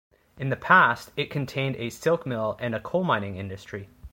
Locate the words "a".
1.75-1.91, 2.73-2.79